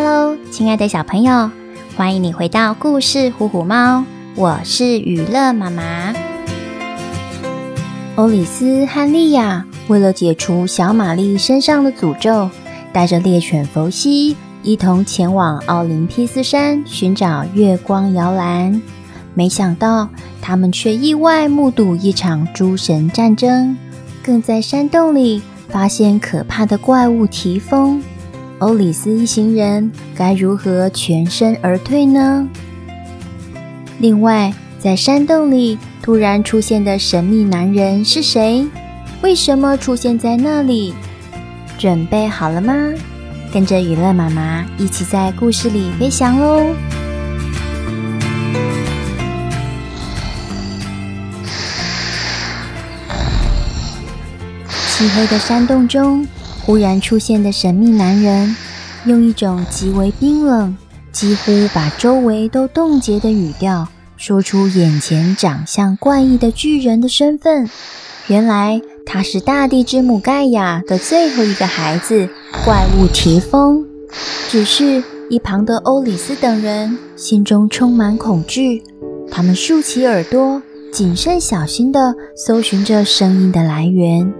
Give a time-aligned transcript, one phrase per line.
[0.00, 1.50] Hello，亲爱的小朋友，
[1.96, 4.04] 欢迎你回到故事虎虎猫，
[4.36, 6.14] 我是予乐妈妈。
[8.14, 12.48] 欧里斯和莉亚为了解除小玛丽身上的诅咒，
[12.92, 18.80] 带着猎犬弗西一同前往奥林匹斯山寻找月光摇篮。
[19.34, 20.08] 没想到，
[20.40, 23.76] 他们却意外目睹一场诸神战争，
[24.22, 28.00] 更在山洞里发现可怕的怪物提丰。
[28.60, 32.48] 欧里斯一行人该如何全身而退呢？
[34.00, 38.66] 另外，在山洞里突然出现的神秘男人是谁？
[39.22, 40.92] 为什么出现在那里？
[41.78, 42.74] 准备好了吗？
[43.52, 46.74] 跟着雨乐妈妈一起在故事里飞翔喽！
[54.88, 56.26] 漆黑的山洞中。
[56.68, 58.54] 忽然出现的神秘男人，
[59.06, 60.76] 用一种极为冰冷、
[61.10, 67.70] 几乎把周围都冻结的语调，说出眼前长相怪异的巨人的身份。
[68.26, 72.28] 原来他是大地之母盖亚的最后一个孩子——
[72.66, 73.82] 怪物提丰。
[74.50, 78.82] 只是一旁的欧里斯等人心中充满恐惧，
[79.30, 80.60] 他们竖起耳朵，
[80.92, 84.30] 谨慎小心地搜寻着声音的来源。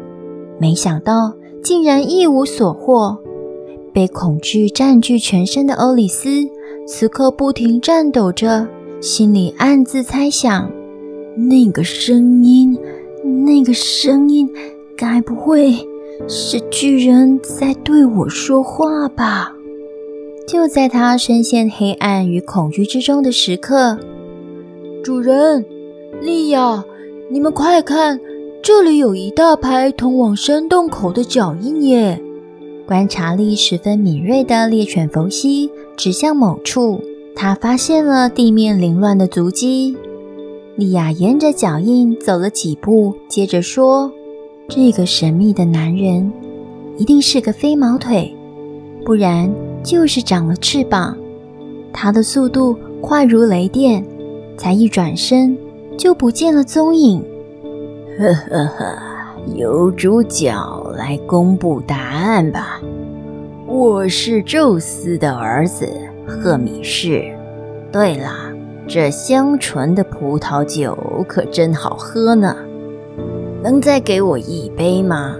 [0.60, 1.37] 没想到。
[1.62, 3.18] 竟然一无所获，
[3.92, 6.28] 被恐惧占据全身的欧里斯
[6.86, 8.66] 此刻不停颤抖着，
[9.00, 10.70] 心里暗自猜想：
[11.36, 12.78] 那个声音，
[13.44, 14.48] 那个声音，
[14.96, 15.74] 该不会
[16.26, 19.52] 是巨人在对我说话吧？
[20.46, 23.98] 就在他深陷黑暗与恐惧之中的时刻，
[25.04, 25.64] 主人，
[26.22, 26.82] 莉亚，
[27.30, 28.18] 你们快看！
[28.68, 32.20] 这里有一大排通往山洞口的脚印耶！
[32.86, 37.00] 观察力十分敏锐的猎犬弗西指向某处，
[37.34, 39.96] 他发现了地面凌乱的足迹。
[40.76, 44.12] 莉亚沿着脚印走了几步，接着说
[44.68, 46.30] ：“这个神秘的男人
[46.98, 48.36] 一定是个飞毛腿，
[49.02, 49.50] 不然
[49.82, 51.16] 就是长了翅膀。
[51.90, 54.04] 他的速度快如雷电，
[54.58, 55.56] 才一转身
[55.96, 57.24] 就不见了踪影。”
[58.18, 58.98] 呵呵呵，
[59.54, 60.52] 由主角
[60.96, 62.80] 来公布答案吧。
[63.64, 65.88] 我是宙斯的儿子
[66.26, 67.22] 赫米士。
[67.92, 68.32] 对了，
[68.88, 70.98] 这香醇的葡萄酒
[71.28, 72.56] 可真好喝呢，
[73.62, 75.36] 能再给我一杯吗？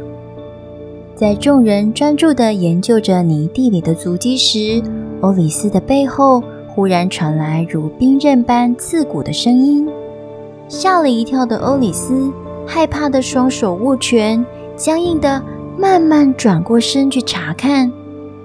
[1.17, 4.81] 在众人专注地研究着泥地里的足迹时，
[5.21, 9.89] 欧里斯的背后忽然传来如冰刃般刺骨的声音，
[10.69, 12.31] 吓了一跳的欧里斯。
[12.71, 14.45] 害怕的双手握拳，
[14.77, 15.43] 僵硬的
[15.79, 17.91] 慢慢转过身去查看。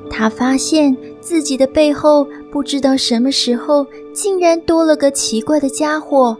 [0.10, 6.38] 他发现自己的背后，不知道什么时候竟然多了个奇怪的家伙。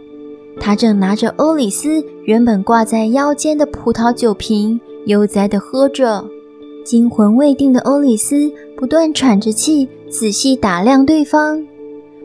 [0.58, 6.24] 他正拿着欧里斯原本挂在腰间的葡萄酒瓶，悠哉地喝着。
[6.84, 11.62] 惊魂未定的欧里斯不断喘着气，仔细打量对方。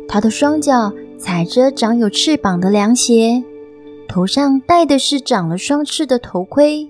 [0.07, 3.43] 他的双脚踩着长有翅膀的凉鞋。
[4.09, 6.89] 头上戴的是长了双翅的头盔，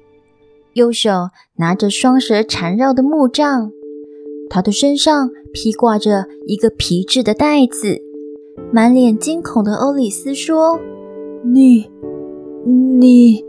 [0.74, 1.10] 右手
[1.58, 3.72] 拿着双蛇缠绕的木杖，
[4.50, 8.00] 他的身上披挂着一个皮质的袋子。
[8.72, 10.80] 满脸惊恐的欧里斯说
[11.44, 11.90] ：“你，
[12.66, 13.44] 你，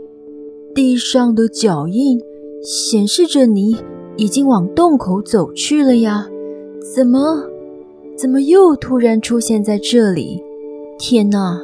[0.75, 2.19] 地上的脚印
[2.61, 3.77] 显示着你
[4.17, 6.27] 已经往洞口走去了呀？
[6.93, 7.49] 怎么，
[8.17, 10.43] 怎么又突然出现在这里？
[10.99, 11.61] 天哪！”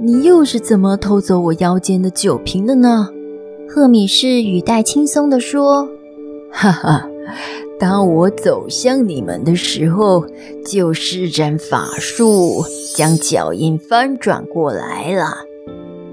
[0.00, 3.08] 你又是怎么偷走我腰间的酒瓶的呢？
[3.68, 5.88] 赫米士语带轻松地说
[6.52, 7.08] ：“哈哈，
[7.80, 10.24] 当我走向你们的时候，
[10.64, 12.64] 就施展法术，
[12.94, 15.24] 将脚印翻转过来了。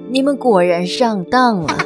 [0.10, 1.78] 你们果然上当了，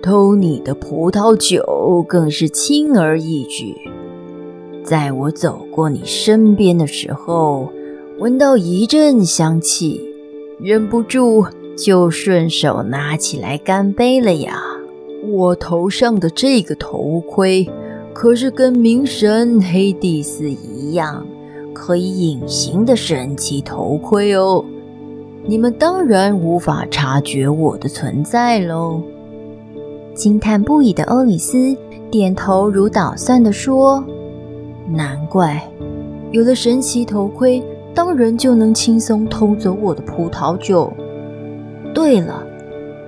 [0.00, 3.74] 偷你的葡萄酒更是轻而易举。
[4.84, 7.72] 在我走过你身边的时候，
[8.20, 10.00] 闻到一阵香气。”
[10.58, 11.44] 忍不住
[11.76, 14.58] 就顺手拿起来干杯了呀！
[15.28, 17.68] 我头上的这个头盔
[18.14, 21.26] 可是跟冥神黑帝斯一样，
[21.74, 24.64] 可以隐形的神奇头盔哦。
[25.44, 29.02] 你们当然无法察觉我的存在喽。
[30.14, 31.76] 惊叹不已的欧里斯
[32.10, 34.02] 点头如捣蒜地说
[34.88, 35.70] ：“难怪，
[36.30, 37.62] 有了神奇头盔。”
[37.96, 40.92] 当然就能轻松偷走我的葡萄酒。
[41.94, 42.46] 对了，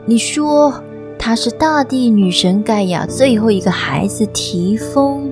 [0.06, 0.73] 你说
[1.19, 5.31] 他是大地女神盖亚最后一个孩子提丰，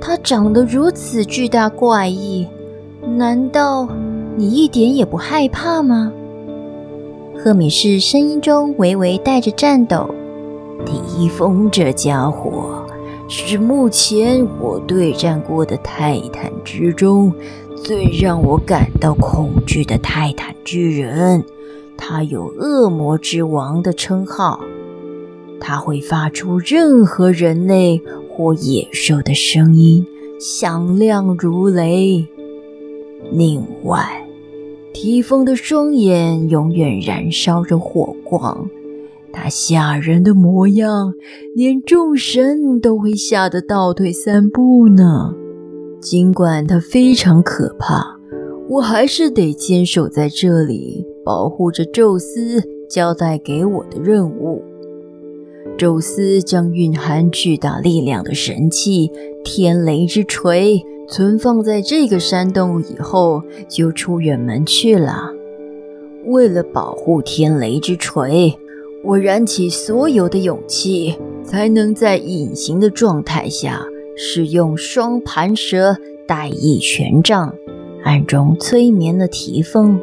[0.00, 2.46] 她长得如此巨大怪异，
[3.16, 3.88] 难道
[4.36, 6.12] 你一点也不害怕吗？
[7.36, 10.08] 赫米士声音中微微带着颤抖。
[10.86, 12.86] 提丰这家伙
[13.28, 17.32] 是目前我对战过的泰坦之中
[17.88, 21.42] 最让我感到恐惧的泰坦巨人。
[21.96, 24.60] 他有恶魔之王的称号。
[25.58, 30.06] 他会发出任何人类或野兽的声音，
[30.38, 32.26] 响亮如雷。
[33.32, 34.22] 另外，
[34.92, 38.68] 提丰的双眼永远燃烧着火光。
[39.32, 41.14] 他吓人的模样，
[41.54, 45.34] 连众神都会吓得倒退三步呢。
[46.00, 48.16] 尽管它非常可怕，
[48.68, 54.62] 我还是得坚守在这里，保护着宙斯交代给我的任务。
[55.76, 59.10] 宙斯将蕴含巨大力量的神器
[59.44, 65.32] 天雷之锤存放在这个山洞以后，就出远门去了。
[66.26, 68.58] 为了保护天雷之锤。
[69.04, 73.86] 我燃起所有的勇气，才能在隐形的状态下
[74.20, 77.54] 使用双盘蛇带一权杖，
[78.02, 80.00] 暗中催眠了提丰。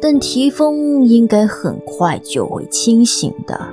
[0.00, 3.68] 但提丰应该很快就会清醒的。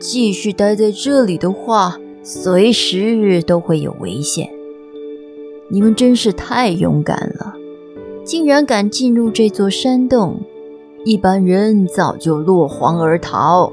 [0.00, 4.50] 继续待在这里的话，随时都会有危险。
[5.68, 7.54] 你们真是太勇敢了，
[8.24, 10.40] 竟然敢进入这座山洞。
[11.04, 13.72] 一般人早就落荒而逃。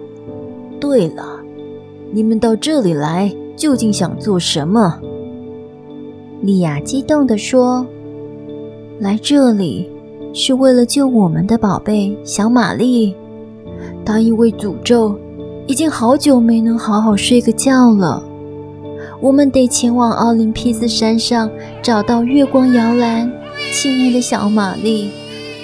[0.79, 1.41] 对了，
[2.11, 4.97] 你们到这里来究竟想做什么？
[6.41, 7.85] 莉亚激动地说
[9.01, 9.89] ：“来这里
[10.33, 13.13] 是为了救我们的宝贝小玛丽。
[14.05, 15.19] 她因为诅咒，
[15.65, 18.23] 已经好久没能好好睡个觉了。
[19.19, 21.49] 我们得前往奥林匹斯山上
[21.81, 23.29] 找到月光摇篮，
[23.73, 25.09] 亲爱的小玛丽。”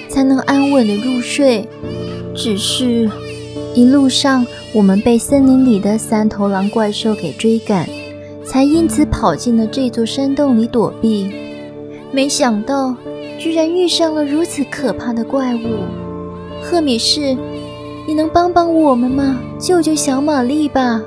[0.09, 1.67] 才能安稳的入睡。
[2.35, 3.09] 只是，
[3.75, 7.89] 一路上我们被森林里的三头狼怪兽给追赶，
[8.45, 11.31] 才因此跑进了这座山洞里躲避。
[12.11, 12.95] 没想到，
[13.39, 15.59] 居然遇上了如此可怕的怪物。
[16.61, 17.35] 赫米士，
[18.07, 19.39] 你能帮帮我们吗？
[19.59, 21.01] 救救小玛丽吧！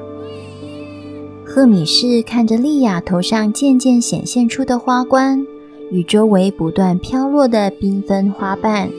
[1.44, 5.46] 赫米士看着莉亚头上渐渐显现出的花冠。
[5.92, 8.90] 与周围不断飘落的缤纷花瓣，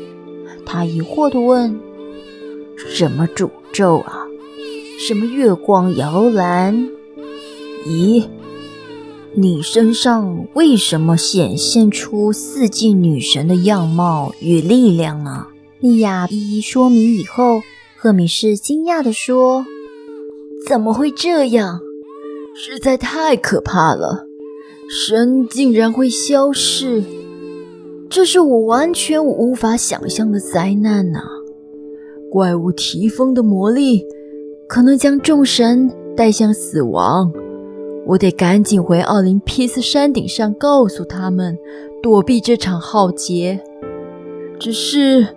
[0.66, 1.78] 他疑惑地问
[2.80, 4.26] ：“什么诅咒啊？
[5.00, 6.90] 什么月光摇篮？
[7.86, 8.26] 咦，
[9.34, 15.48] 你身上为什么显现出四季女神的样貌与力量呢？”
[15.80, 17.62] 莉亚一一说明以后，
[17.96, 19.66] 赫米士惊讶地说
[20.68, 21.80] ：“怎么会这样？
[22.56, 24.26] 实在太可怕了！”
[24.90, 27.04] 神竟然会消逝，
[28.10, 31.20] 这是我完全无法想象的灾难呐、
[32.38, 34.06] 怪物提丰的魔力
[34.68, 37.34] 可能将众神带向死亡，
[38.06, 41.58] 我得赶紧回奥林匹斯山顶上告诉他们，
[42.00, 43.60] 躲避这场浩劫。
[44.60, 45.28] 只是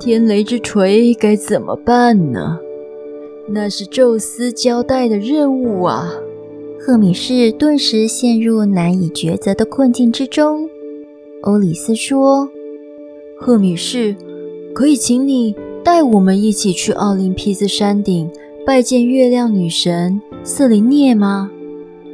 [0.00, 2.58] 天雷之锤该怎么办呢？
[3.48, 6.12] 那是宙斯交代的任务啊！
[6.80, 10.68] 赫米士顿时陷入难以抉择的困境之中。
[11.42, 12.48] 欧里斯说
[13.38, 14.16] ：“赫米士，
[14.74, 18.30] 可以请你带我们一起去奥林匹斯山顶
[18.64, 21.50] 拜见月亮女神瑟琳涅吗？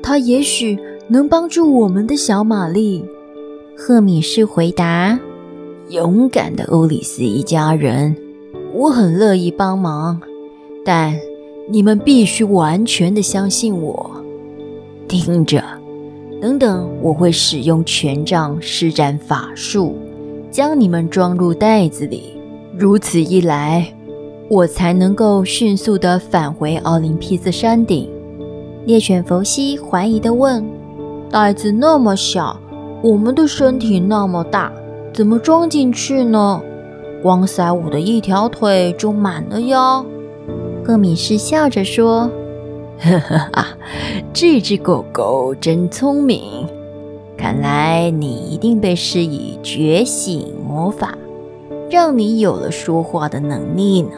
[0.02, 3.04] 她也许能帮助我们的小玛丽。”
[3.76, 5.20] 赫米士回答
[5.90, 8.16] ：“勇敢的欧里斯一家人，
[8.72, 10.20] 我很乐意帮忙，
[10.84, 11.14] 但
[11.68, 14.10] 你们必须完全的相信我。”
[15.06, 15.62] 听着，
[16.40, 19.94] 等等，我会使用权杖施展法术，
[20.50, 22.37] 将你们装入袋子里。
[22.80, 23.92] 如此一来，
[24.48, 28.08] 我才能够迅速地返回奥林匹斯山顶。
[28.86, 30.64] 猎犬弗西怀疑地问
[31.28, 32.56] ：“袋子那么小，
[33.02, 34.70] 我们的身体那么大，
[35.12, 36.62] 怎么装进去呢？
[37.20, 40.06] 光塞我的一条腿就满了哟。”
[40.86, 42.30] 赫米士笑着说。
[43.00, 43.66] 呵呵啊，
[44.32, 46.64] 这只狗狗真聪明，
[47.36, 51.18] 看来你一定被施以觉醒魔法，
[51.90, 54.10] 让你有了说话的能力呢。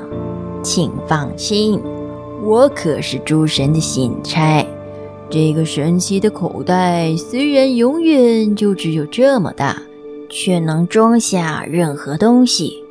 [0.62, 1.80] 请放心，
[2.44, 4.66] 我可是诸神的信差。
[5.30, 9.80] 这个神奇的口袋虽然永远就只有这么大，
[10.28, 12.84] 却能装下任何东西。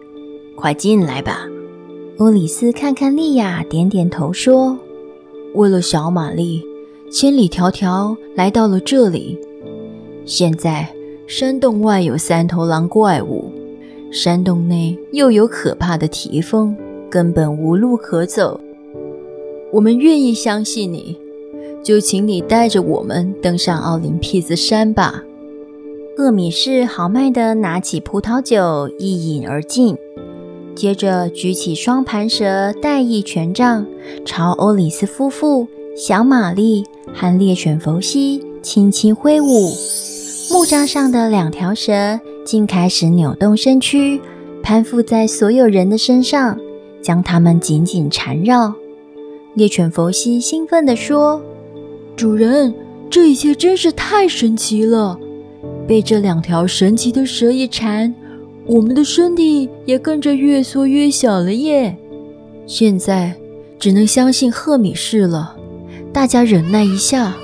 [0.55, 1.47] 快进来吧。
[2.17, 4.77] 欧里斯看看莉亚，点点头说。
[5.53, 6.63] 为了小玛丽，
[7.11, 9.37] 千里迢迢来到了这里，
[10.25, 10.87] 现在
[11.27, 13.51] 山洞外有三头狼怪物，
[14.11, 16.75] 山洞内又有可怕的提风，
[17.09, 18.59] 根本无路可走。
[19.71, 21.15] 我们愿意相信你，
[21.83, 25.23] 就请你带着我们登上奥林匹斯山吧。
[26.17, 29.95] 赫米士豪迈地拿起葡萄酒一饮而尽，
[30.75, 33.85] 接着举起双盘蛇带翼权杖，
[34.25, 39.71] 朝欧里斯夫妇、小玛丽和猎犬弗西轻轻挥舞。
[40.51, 44.19] 木杖上的两条蛇竟开始扭动身躯，
[44.63, 46.57] 攀附在所有人的身上，
[46.99, 48.73] 将他们紧紧缠绕。
[49.53, 51.39] 猎犬佛西兴奋地说
[52.17, 52.73] ：“主人，
[53.07, 55.15] 这一切真是太神奇了！
[55.87, 58.11] 被这两条神奇的蛇一缠，
[58.65, 61.95] 我们的身体也跟着越缩越小了耶！
[62.65, 63.35] 现在
[63.77, 65.55] 只能相信赫米士了。
[66.11, 67.37] 大家忍耐一下。”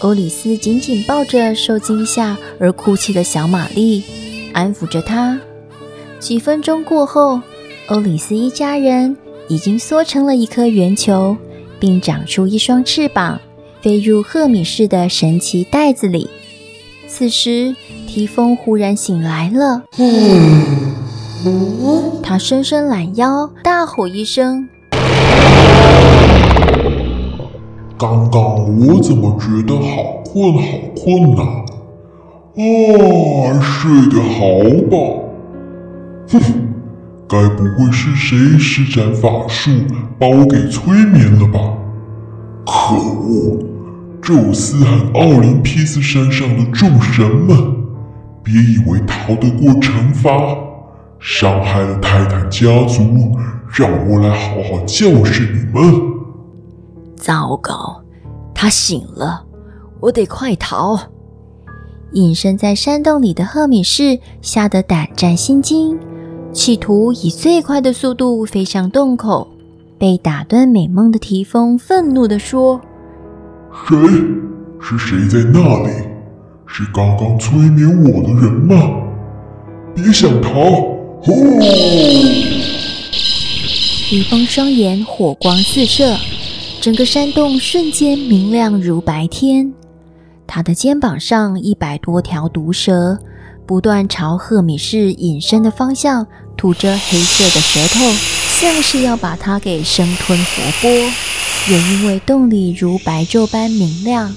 [0.00, 4.02] 欧里斯紧紧抱着受惊吓而哭泣的小玛丽，
[4.52, 5.38] 安抚着她。
[6.18, 7.40] 几分钟过后，
[7.88, 9.16] 欧里斯一家人。
[9.48, 11.36] 已经缩成了一颗圆球，
[11.80, 13.40] 并长出一双翅膀，
[13.82, 16.30] 飞入赫米士的神奇袋子里。
[17.08, 17.74] 此时，
[18.06, 19.82] 提风忽然醒来了，
[22.22, 24.68] 他伸伸懒腰，大吼一声
[28.00, 28.42] ：“刚刚
[28.78, 30.62] 我怎么觉得好困好
[30.96, 31.42] 困呐？
[32.56, 34.40] 啊，睡得好
[34.90, 35.24] 饱。”
[36.32, 36.40] 哼。
[37.28, 39.70] 该不会是谁施展法术
[40.18, 41.60] 把我给催眠了吧？
[42.64, 43.58] 可恶！
[44.22, 47.56] 宙斯和奥林匹斯山上的众神们，
[48.42, 50.30] 别以为逃得过惩罚，
[51.20, 53.36] 伤害了泰坦家族，
[53.72, 56.09] 让我来好好教训你们。
[57.20, 58.02] 糟糕，
[58.54, 59.44] 他醒了，
[60.00, 60.98] 我得快逃！
[62.12, 65.98] 隐身在山洞里的赫敏士吓得胆战心惊。
[66.52, 69.46] 企图以最快的速度飞向洞口，
[69.98, 72.80] 被打断美梦的提风愤怒地说
[73.86, 73.96] ：“谁？
[74.80, 75.90] 是谁在那里？
[76.66, 78.74] 是刚刚催眠我的人吗？
[79.94, 80.50] 别想逃！”
[81.22, 81.30] 哦！
[83.12, 86.16] 提丰双眼火光四射，
[86.80, 89.72] 整个山洞瞬间明亮如白天。
[90.46, 93.18] 他的肩膀上一百多条毒蛇。
[93.66, 98.00] 不断朝赫米士隐身的方向吐着黑色的舌头，
[98.58, 100.88] 像是要把他给生吞活剥。
[101.70, 104.34] 也因为洞里如白昼般明亮，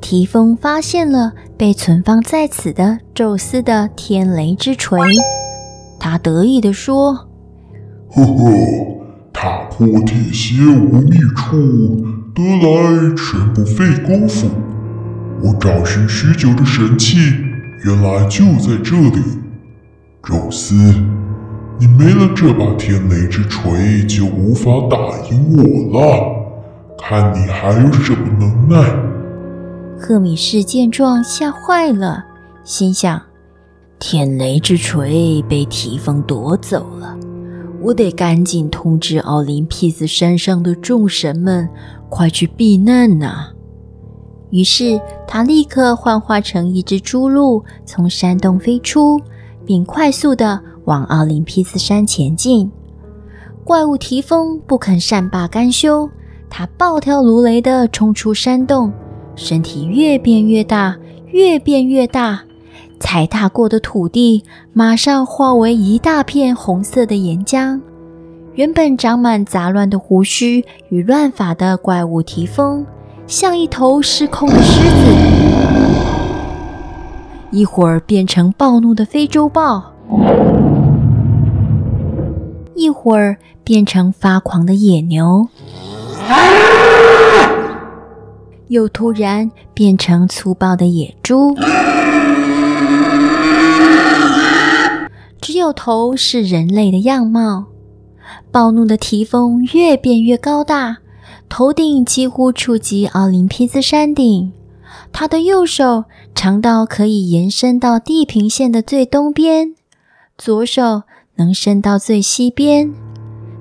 [0.00, 4.98] 提丰发现了被存放在此的宙斯的天雷之锤。
[6.00, 7.12] 他得意地说
[8.08, 8.50] ：“呵呵，
[9.32, 14.48] 踏破铁鞋无觅处，得来全不费工夫。
[15.40, 17.16] 我找寻许久的神器。”
[17.84, 19.20] 原来就在这里，
[20.22, 20.76] 宙斯，
[21.80, 24.96] 你没了这把天雷之锤，就无法打
[25.28, 26.96] 赢我了。
[26.96, 28.78] 看你还有什么能耐？
[29.98, 32.24] 赫米士见状吓坏了，
[32.62, 33.20] 心想：
[33.98, 37.16] 天雷之锤被提丰夺走了，
[37.82, 41.68] 我得赶紧通知奥林匹斯山上的众神们，
[42.08, 43.48] 快去避难呐、
[44.50, 49.20] 于是，他立刻幻化成一只猪鹿，从山洞飞出，
[49.66, 52.70] 并快速地往奥林匹斯山前进。
[53.64, 56.08] 怪物提丰不肯善罢甘休，
[56.48, 58.92] 他暴跳如雷地冲出山洞，
[59.34, 60.96] 身体越变越大，
[61.32, 62.44] 越变越大，
[63.02, 67.80] 踩踏过的土地马上化为一大片红色的岩浆。
[68.54, 72.86] 原本长满杂乱的胡须与乱发的怪物提丰。
[73.26, 75.06] 像一头失控的狮子，
[77.50, 79.92] 一会儿变成暴怒的非洲豹，
[82.76, 85.48] 一会儿变成发狂的野牛，
[88.68, 91.54] 又突然变成粗暴的野猪，
[95.42, 97.66] 只有头是人类的样貌。
[98.50, 100.98] 暴怒的提丰越变越高大。
[101.48, 104.52] 头顶几乎触及奥林匹斯山顶，
[105.12, 109.74] 他的右手长到可以延伸到地平线的最东边，
[110.38, 111.02] 左手
[111.34, 112.94] 能伸到最西边。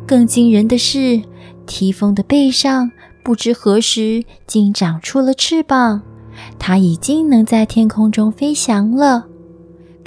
[0.08, 1.22] 更惊人的是，
[1.66, 2.92] 提丰的背上
[3.24, 6.02] 不知何时竟长出了翅膀，
[6.58, 9.26] 他已经能在天空中飞翔了。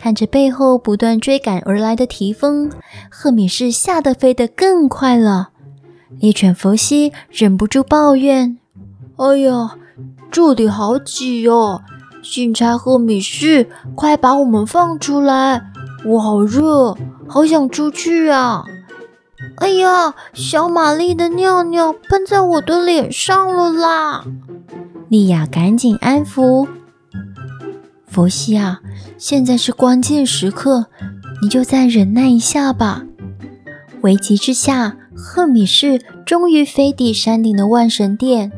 [0.05, 2.71] 看着背后不断追赶而来的提丰，
[3.11, 5.49] 赫米士吓得飞得更快了。
[6.21, 8.59] 猎犬佛西忍不住抱怨
[9.17, 9.79] ：“哎呀，
[10.31, 11.81] 这里好挤哦！
[12.23, 15.63] 警察赫米士，快把我们放出来！
[16.05, 16.95] 我好热，
[17.27, 18.63] 好想出去啊！
[19.57, 24.23] 哎呀，小玛丽的尿尿喷在我的脸上了啦！
[25.09, 26.69] 莉亚赶紧安抚
[28.07, 28.81] 佛西啊，
[29.27, 30.85] 现在是关键时刻，
[31.41, 33.07] 你就再忍耐一下吧。
[34.03, 38.53] 危急之下，赫米士终于飞抵山顶的万神殿。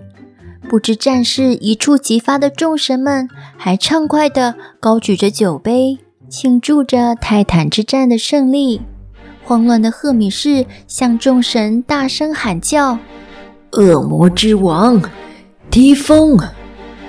[0.68, 8.82] 不知战事一触即发的众神们，还畅快地高举着酒杯，庆祝着泰坦之战的胜利。
[9.44, 12.98] 慌乱的赫米士向众神大声喊叫
[13.78, 15.00] ：“恶魔之王，
[15.70, 16.36] 提丰，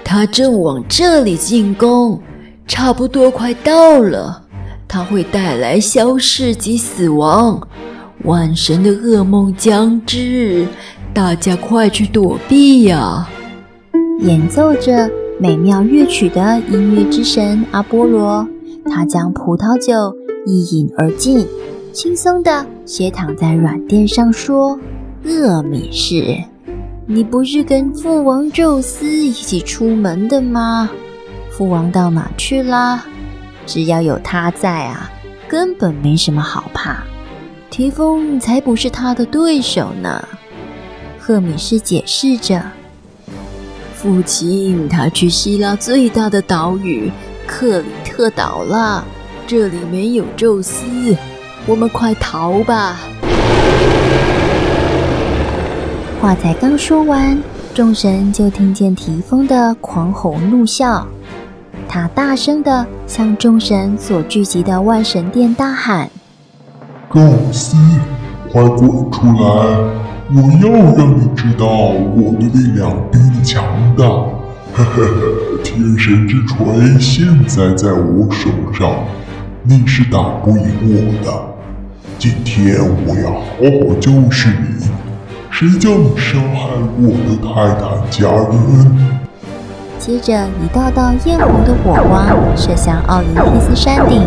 [0.03, 2.21] 他正往这里进攻，
[2.67, 4.43] 差不多快到了。
[4.87, 7.67] 他会带来消逝及死亡，
[8.23, 10.67] 万神的噩梦将至，
[11.13, 13.27] 大家快去躲避呀！”
[14.21, 15.09] 演奏着
[15.39, 18.47] 美妙乐曲的音乐之神阿波罗，
[18.89, 21.45] 他将葡萄酒一饮而尽，
[21.91, 24.79] 轻松地斜躺在软垫上说
[25.25, 26.43] ：“厄米士，
[27.05, 30.89] 你不是跟父王宙斯一起出门的吗？
[31.57, 33.03] 父王到哪去啦？
[33.65, 35.09] 只要有他在啊，
[35.47, 36.97] 根本没什么好怕。
[37.71, 40.23] 提丰才不是他的对手呢。”
[41.17, 42.61] 赫米斯解释着。
[43.95, 47.11] 父亲，他去希腊最大的岛屿
[47.47, 49.03] 克里特岛了。
[49.47, 50.85] 这里没有宙斯，
[51.65, 52.97] 我们快逃吧！
[56.21, 57.35] 话才刚说完，
[57.73, 61.03] 众神就听见提丰的狂吼怒啸。
[61.97, 66.07] 他大声地向众神所聚集的万神殿大喊
[67.11, 67.19] ：“宙
[67.51, 67.75] 斯，
[68.51, 68.79] 快滚
[69.11, 69.41] 出来！”
[70.29, 73.65] 我要让你知道我的力量比你强
[73.97, 74.05] 大！
[74.05, 78.93] 呵呵呵，天神之锤现在在我手上，
[79.63, 81.33] 你是打不赢我的。
[82.19, 84.87] 今天我要好好教训你，
[85.49, 89.16] 谁叫你伤害我的泰坦家人？
[90.07, 94.23] 接着，一道道艳红的火光射向奥林匹斯山顶，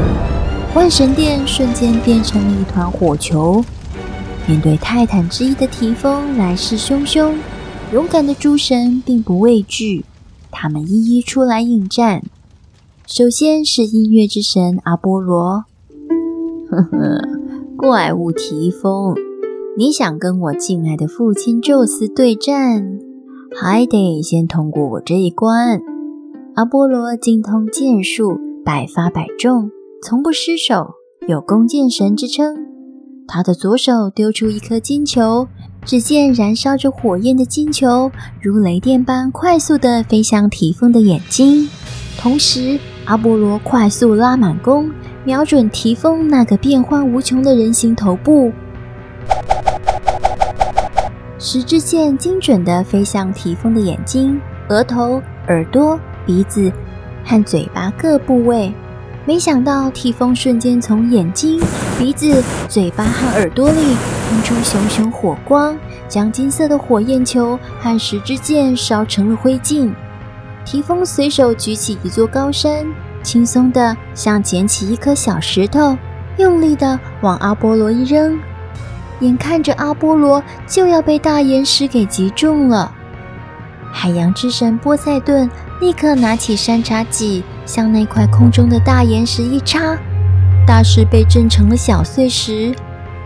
[0.75, 3.65] 万神殿瞬间变成了一团火球。
[4.47, 7.33] 面对泰坦之一的提丰来势汹汹，
[7.95, 10.05] 勇敢的诸神并不畏惧，
[10.51, 12.25] 他们一一出来应战。
[13.07, 15.65] 首先是音乐之神阿波罗，
[16.71, 17.23] 呵呵，
[17.79, 19.15] 怪物提丰，
[19.79, 20.53] 你想跟我。
[20.53, 22.99] 敬爱的父亲宙斯对战，
[23.59, 25.81] 还得先通过我这一关。
[26.55, 29.71] 阿波罗精通剑术，百发百中，
[30.03, 30.95] 从不失手，
[31.27, 32.57] 有弓箭神之称。
[33.27, 35.49] 他的左手丢出一颗金球，
[35.85, 38.11] 只见燃烧着火焰的金球
[38.41, 41.69] 如雷电般快速地飞向提丰的眼睛。
[42.19, 44.91] 同时，阿波罗快速拉满弓，
[45.25, 48.53] 瞄准提丰那个变幻无穷的人形头部。
[51.43, 56.71] 十支箭精准地飞向提丰的眼睛、额头、耳朵、鼻子
[57.25, 58.71] 和嘴巴各部位。
[59.25, 61.59] 没想到提丰瞬间从眼睛、
[61.99, 63.97] 鼻子、嘴巴和耳朵里
[64.29, 65.75] 喷出熊熊火光，
[66.07, 69.91] 将金色的火焰球和十支箭烧成了灰烬。
[70.67, 72.85] 提丰随手举起一座高山，
[73.23, 75.97] 轻松地像捡起一颗小石头，
[76.37, 78.39] 用力地往阿波罗一扔，
[79.21, 82.93] 眼看着阿波罗就要被大岩石给击中了。
[83.93, 89.97] 海洋之神波塞顿立刻拿起山茶戟，向那块空中的大岩石一插，
[90.67, 92.75] 大石被震成了小碎石。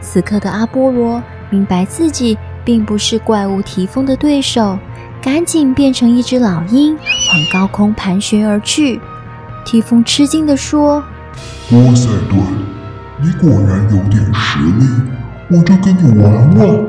[0.00, 4.78] 此刻的阿波罗明白自己并不是怪物提丰的对手，
[5.20, 9.00] 赶紧变成一只老鹰，往高空盘旋而去。
[9.66, 11.02] 提丰吃惊地说
[11.70, 12.38] ：“波塞顿，
[13.20, 14.86] 你果然有点实力，
[15.50, 16.84] 我就跟你玩玩。”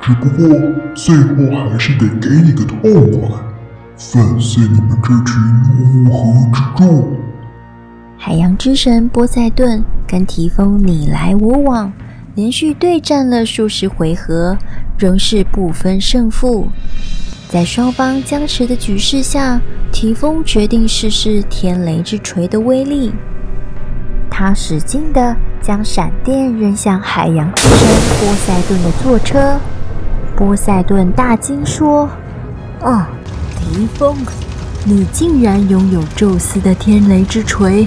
[0.00, 0.48] 只不过
[0.94, 2.80] 最后还是得给你个痛
[3.20, 3.28] 快，
[3.96, 7.16] 粉碎你们这群乌合之众。
[8.16, 11.92] 海洋之神波塞顿跟提丰你来我往，
[12.36, 14.56] 连续对战了数十回合，
[14.96, 16.68] 仍是不分胜负。
[17.48, 19.60] 在双方僵持的局势下，
[19.92, 23.12] 提丰决定试试天雷之锤的威力。
[24.40, 27.88] 他使劲地将闪电扔向海洋之神
[28.20, 29.58] 波塞顿的坐车。
[30.36, 32.08] 波塞顿大惊说
[32.80, 33.08] ：“啊，
[33.58, 34.16] 提丰，
[34.84, 37.84] 你竟然拥有宙斯的天雷之锤，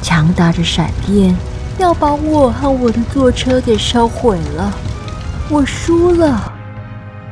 [0.00, 1.36] 强大着闪电，
[1.76, 4.72] 要把我和我的坐车给烧毁了！
[5.50, 6.54] 我输了。”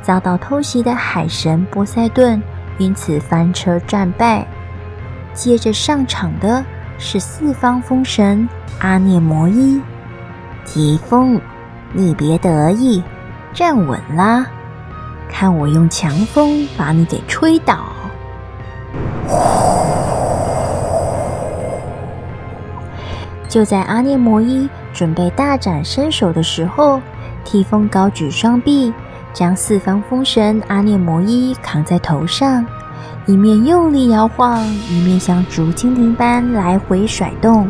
[0.05, 2.42] 遭到偷袭的海神波塞顿
[2.77, 4.46] 因此翻车战败。
[5.33, 6.62] 接着上场的
[7.03, 8.47] 是四方风神
[8.79, 9.81] 阿涅摩伊。
[10.67, 11.41] 提风，
[11.95, 13.03] 你别得意，
[13.55, 14.47] 站稳啦！
[15.29, 17.79] 看我用强风把你给吹倒。
[23.49, 27.01] 就在阿涅摩伊准备大展身手的时候，
[27.45, 28.93] 提风高举双臂，
[29.33, 32.65] 将四方风神阿涅摩伊扛在头上，
[33.27, 37.69] 一面用力摇晃，一面像竹蜻蜓般来回甩动。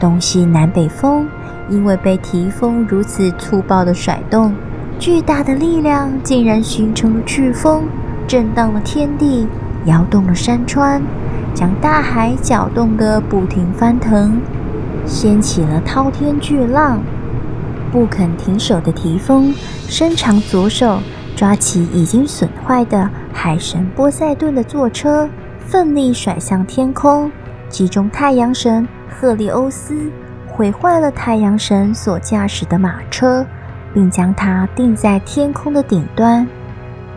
[0.00, 1.26] 东西南北风
[1.70, 4.54] 因为被提丰如此粗暴的甩动，
[4.98, 7.84] 巨大的力量竟然形成了飓风，
[8.26, 9.46] 震荡了天地，
[9.86, 11.02] 摇动了山川，
[11.54, 14.40] 将大海搅动得不停翻腾。
[15.06, 17.00] 掀起了滔天巨浪，
[17.92, 19.54] 不肯停手的提丰
[19.88, 20.98] 伸长左手，
[21.36, 27.30] 抓起已经损坏的海神波塞顿的坐车，奋力甩向天空，
[27.68, 30.10] 击中太阳神赫利欧斯，
[30.46, 33.44] 毁坏了太阳神所驾驶的马车，
[33.92, 36.46] 并将它钉在天空的顶端。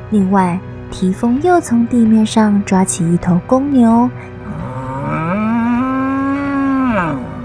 [0.10, 0.60] 另外，
[0.91, 4.10] 提丰又从地面上抓起一头公牛。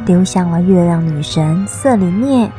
[0.04, 2.50] 丢向了月亮女神瑟琳涅，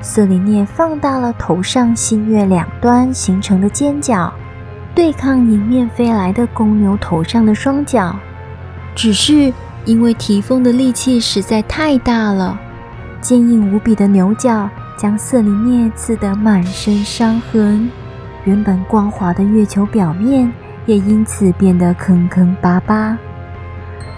[0.00, 4.32] 瑟琳涅放大了头上新月两端形成的尖角，
[4.98, 8.16] 对抗迎面飞来的公牛头上的双角。
[8.96, 9.52] 只是
[9.84, 12.58] 因为提丰的力气实在太大了，
[13.20, 17.88] 坚硬无比的牛角将瑟琳涅刺得满身伤痕，
[18.42, 20.52] 原本光滑的月球表面
[20.84, 23.16] 也因此变得坑坑巴巴。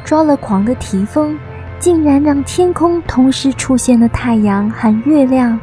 [0.03, 1.37] 抓了狂的提丰。
[1.79, 5.59] 竟然让天空同时出现了太阳和月亮，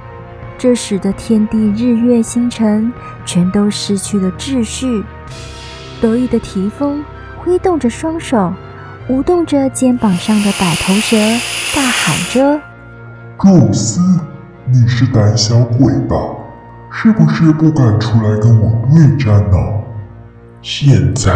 [0.58, 2.91] 这使得天地日月星辰
[3.26, 5.04] 全都失去了秩序。
[6.02, 7.04] 得意的提丰
[7.38, 8.54] 挥动着双手，
[9.08, 11.15] 舞动着肩膀上的百头蛇，
[11.76, 12.60] 大喊着
[13.43, 14.02] ：“宙斯，
[14.65, 16.15] 你是胆小鬼吧？
[16.91, 19.58] 是不是不敢出来跟我对战呢？
[20.62, 21.32] 现在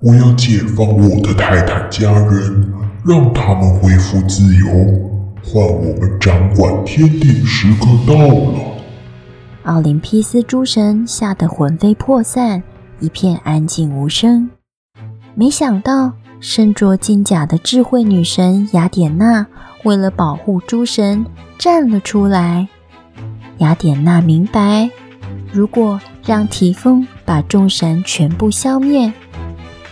[0.00, 2.72] 我要解放我的泰坦家人。”
[3.04, 5.11] 让他们恢复自由，
[5.44, 8.60] 换我们掌管天地的时刻到了。
[9.64, 12.62] 奥林匹斯诸神吓得魂飞魄散，
[13.00, 14.48] 一片安静无声。
[15.34, 19.46] 没想到，身着金甲的智慧女神雅典娜
[19.84, 21.24] 为了保护诸神
[21.58, 22.68] 站了出来。
[23.58, 24.90] 雅典娜明白，
[25.52, 29.12] 如果让提丰把众神全部消灭，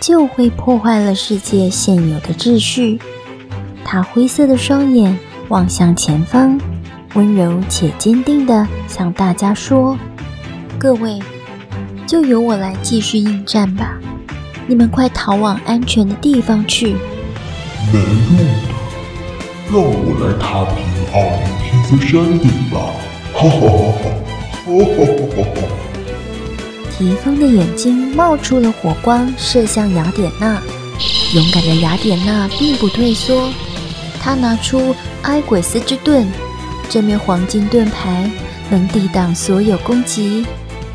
[0.01, 2.99] 就会破坏了世界现有的秩序。
[3.85, 5.17] 她灰色的双眼
[5.51, 6.59] 望向前方，
[7.15, 9.99] 温柔且坚定地向大家说
[10.79, 11.19] ：“各位，
[12.07, 13.99] 就由我来继续应战吧！
[14.69, 16.95] 你们快逃往安全的地方去。”
[17.93, 18.45] 没用的，
[19.73, 22.79] 让我来踏平奥林匹斯山顶吧！
[23.35, 24.07] 哈哈哈哈！
[24.65, 25.01] 哈哈
[25.35, 25.63] 哈哈！
[26.97, 30.63] 提丰的眼睛冒出了火光，射向雅典娜。
[31.35, 33.49] 勇敢的雅典娜并不退缩，
[34.21, 36.27] 他拿出埃鬼斯之盾，
[36.89, 38.31] 这面黄金盾牌
[38.69, 40.47] 能抵挡所有攻击，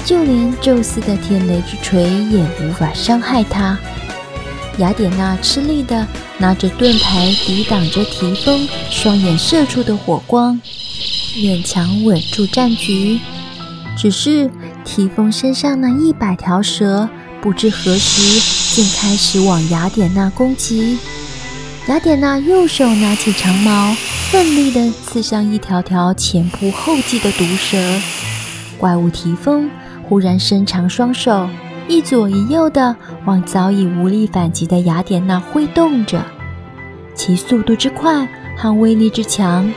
[0.05, 3.77] 就连宙斯的天雷之锤也无法伤害他。
[4.77, 6.07] 雅典娜吃力地
[6.38, 10.61] 拿着盾牌抵挡着提丰双眼射出的火光，
[11.35, 13.19] 勉强稳住战局。
[13.97, 14.49] 只是。
[14.88, 17.09] 提丰身上那一百条蛇，
[17.41, 18.39] 不知何时
[18.75, 20.99] 竟开始往雅典娜攻击。
[21.88, 23.93] 雅典娜右手拿起长矛，
[24.32, 27.78] 奋力地刺向一条条前仆后继的毒蛇。
[28.80, 29.69] 怪物提丰
[30.02, 31.48] 忽然伸长双手，
[31.88, 32.95] 一左一右地
[33.26, 36.26] 往早已无力反击的雅典娜挥动着，
[37.13, 39.71] 其速度之快和威力之强，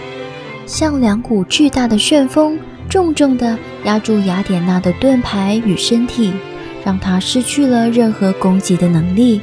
[0.65, 2.59] 像两股巨大的旋风。
[2.89, 6.33] 重重地压住雅典娜的盾牌与身体，
[6.83, 9.43] 让她失去了任何攻击的能力。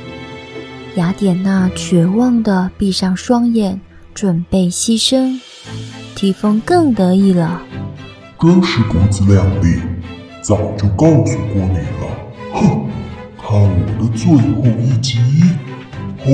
[0.95, 3.81] 雅典娜绝望地闭上双眼，
[4.13, 5.39] 准备牺牲。
[6.15, 7.62] 提丰更得意了，
[8.39, 9.81] 真是不自量力，
[10.41, 12.08] 早就告诉过你了。
[12.53, 12.88] 哼，
[13.38, 15.19] 看我的最后一击！
[16.25, 16.31] 哦！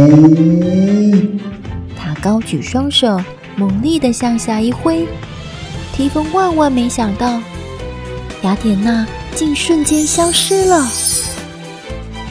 [1.98, 3.20] 他高举双手，
[3.56, 5.08] 猛力地向下一挥。
[5.92, 7.42] 提丰万万没想到，
[8.44, 10.88] 雅典娜竟瞬间消失了。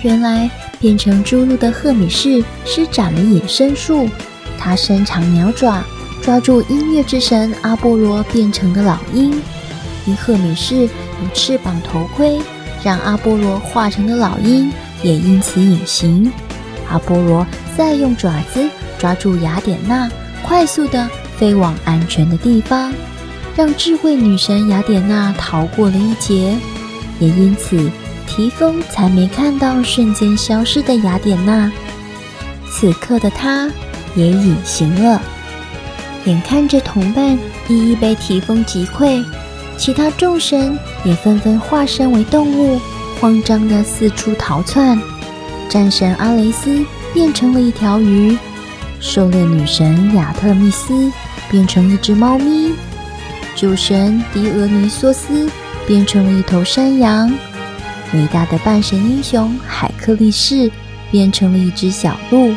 [0.03, 0.49] 原来
[0.81, 4.09] 变成猪鹿的赫米士施展了隐身术，
[4.59, 5.85] 他伸长鸟爪
[6.23, 9.41] 抓住音乐之神阿波罗变成的老鹰。
[10.07, 10.89] 因赫米士有
[11.35, 12.41] 翅膀头盔，
[12.83, 16.33] 让阿波罗化成的老鹰也因此隐形。
[16.89, 18.67] 阿波罗再用爪子
[18.99, 20.11] 抓住雅典娜，
[20.43, 22.93] 快速地飞往安全的地方，
[23.55, 26.57] 让智慧女神雅典娜逃过了一劫。
[27.19, 27.91] 也因此，
[28.31, 31.71] 提丰才没看到瞬间消失的雅典娜。
[32.71, 33.69] 此刻的他
[34.15, 35.21] 也隐形了。
[36.27, 39.25] 眼看着同伴一一被提丰击溃，
[39.77, 42.81] 其他众神也纷纷化身为动物，
[43.21, 44.97] 慌张地四处逃窜。
[45.69, 48.39] 战神阿雷斯变成了一条鱼，
[49.01, 51.11] 狩猎女神亚特密斯
[51.51, 52.75] 变成一只猫咪，
[53.57, 55.51] 酒神狄俄尼索斯
[55.87, 57.33] 变成了一头山羊，
[58.15, 60.71] 伟大的半神英雄海克力士
[61.11, 62.55] 变成了一只小鹿，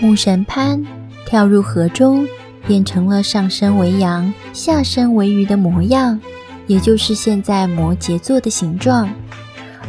[0.00, 0.84] 牧神潘
[1.26, 2.26] 跳入河中。
[2.66, 6.18] 变成了上身为羊、下身为鱼的模样，
[6.66, 9.06] 也就是现在摩羯座的形状。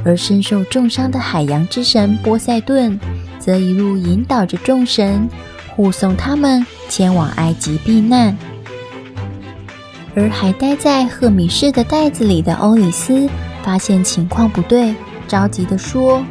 [0.04, 3.00] 而身受重伤的海洋之神波塞顿，
[3.40, 5.30] 则一路引导着众神，
[5.74, 8.38] 护送他们前往埃及避难。
[10.14, 13.30] 而还待在赫米士的袋子里的欧里斯，
[13.66, 14.94] 发现情况不对，
[15.28, 16.24] 着急地说：“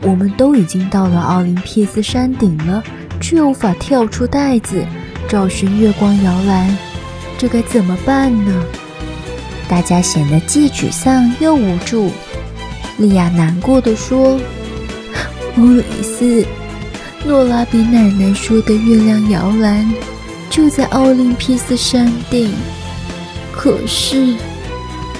[0.00, 2.80] 我们都已经到了奥林匹斯山顶了，
[3.20, 4.86] 却无法跳出袋子。”
[5.28, 6.76] 找寻月光摇篮，
[7.38, 8.64] 这该怎么办呢？
[9.68, 12.10] 大家显得既沮丧又无助。
[12.98, 14.40] 莉亚难过地说
[15.56, 16.44] ：“欧里思，
[17.24, 19.88] 诺拉比奶奶说的月亮摇篮
[20.48, 22.52] 就在奥林匹斯山顶，
[23.52, 24.34] 可是，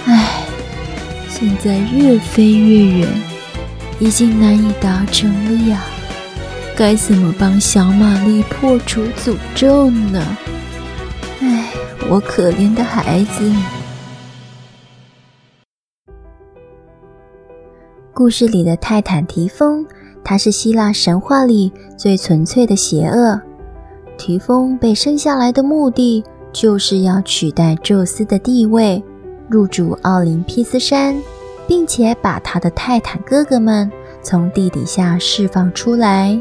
[0.06, 0.29] 唉，
[1.40, 3.08] 现在越飞越远，
[3.98, 5.82] 已经难以达成了呀。”
[6.76, 10.36] 该怎么帮小玛丽破除诅咒呢？
[11.40, 11.72] 唉，
[12.10, 13.50] 我可怜的孩子。
[18.12, 19.86] 故事里的泰坦提丰，
[20.22, 23.40] 他是希腊神话里最纯粹的邪恶。
[24.18, 26.22] 提丰被生下来的目的，
[26.52, 29.02] 就是要取代宙斯的地位，
[29.50, 31.20] 入主奥林匹斯山，
[31.66, 33.90] 并且把他的泰坦哥哥们
[34.22, 36.40] 从地底下释放出来。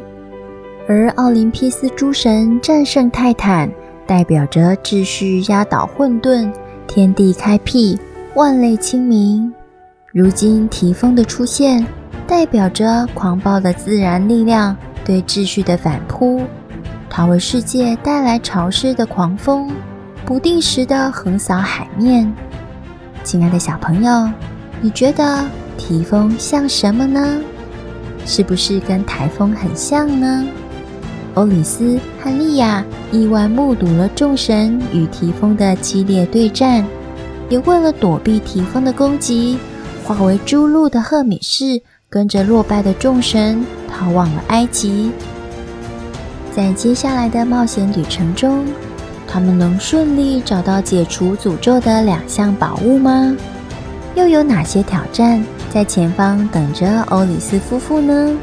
[0.87, 3.67] 而奥林匹斯诸神战胜泰坦，
[4.05, 6.51] 代表着秩序压倒混沌，
[6.85, 7.99] 天地开辟，
[8.35, 9.51] 万类清明。
[10.11, 11.83] 如今提丰的出现，
[12.27, 16.41] 代表着狂暴的自然力量对秩序的反扑，
[17.09, 19.71] 它为世界带来潮湿的狂风，
[20.27, 22.31] 不定时地横扫海面。
[23.29, 24.27] 亲爱的小朋友，
[24.81, 25.45] 你觉得
[25.77, 27.39] 提丰像什么呢？
[28.25, 30.47] 是不是跟台风很像呢？
[31.35, 36.83] 欧里斯和莉亚意外目睹了众神与提丰的激烈对战，
[37.49, 39.59] 也为了躲避提丰的攻击，
[40.03, 45.11] 化为猪鹿的赫米士跟着落败的众神逃往了埃及。
[46.51, 48.65] 在接下来的冒险旅程中，
[49.31, 53.37] 他们能顺利找到解除诅咒的两项宝物吗？
[54.15, 58.35] 又有哪些挑战在前方等着欧里斯夫妇呢？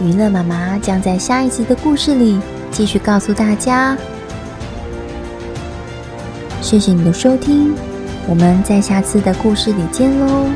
[0.00, 2.38] 娱乐妈妈将在下一集的故事里
[2.70, 3.96] 继续告诉大家。
[6.60, 7.74] 谢谢你的收听，
[8.28, 10.46] 我们在下次的故事里见喽。